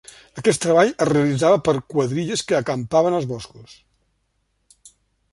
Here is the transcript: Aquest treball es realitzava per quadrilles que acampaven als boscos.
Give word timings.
Aquest 0.41 0.61
treball 0.61 0.87
es 1.05 1.09
realitzava 1.09 1.59
per 1.67 1.75
quadrilles 1.93 2.43
que 2.51 2.57
acampaven 2.61 3.17
als 3.19 3.27
boscos. 3.51 3.77